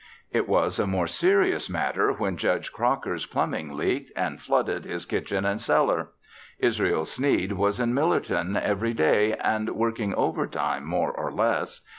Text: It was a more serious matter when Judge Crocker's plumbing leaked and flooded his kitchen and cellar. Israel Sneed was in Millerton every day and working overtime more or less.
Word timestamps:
It 0.31 0.47
was 0.49 0.79
a 0.79 0.87
more 0.87 1.05
serious 1.05 1.69
matter 1.69 2.11
when 2.11 2.35
Judge 2.35 2.73
Crocker's 2.73 3.27
plumbing 3.27 3.77
leaked 3.77 4.11
and 4.15 4.41
flooded 4.41 4.83
his 4.83 5.05
kitchen 5.05 5.45
and 5.45 5.61
cellar. 5.61 6.09
Israel 6.57 7.05
Sneed 7.05 7.51
was 7.51 7.79
in 7.79 7.93
Millerton 7.93 8.57
every 8.59 8.95
day 8.95 9.35
and 9.35 9.69
working 9.69 10.15
overtime 10.15 10.85
more 10.85 11.11
or 11.11 11.31
less. 11.31 11.81